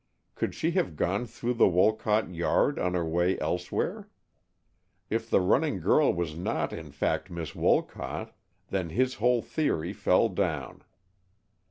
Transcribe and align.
Could 0.33 0.55
she 0.55 0.71
have 0.71 0.95
gone 0.95 1.27
through 1.27 1.53
the 1.53 1.67
Wolcott 1.67 2.33
yard 2.33 2.79
on 2.79 2.95
her 2.95 3.05
way 3.05 3.37
elsewhere? 3.39 4.09
If 5.11 5.29
the 5.29 5.39
running 5.41 5.79
girl 5.79 6.11
was 6.11 6.35
not 6.35 6.73
in 6.73 6.89
fact 6.91 7.29
Miss 7.29 7.53
Wolcott, 7.53 8.35
then 8.69 8.89
his 8.89 9.13
whole 9.21 9.43
theory 9.43 9.93
fell 9.93 10.27
down. 10.29 10.83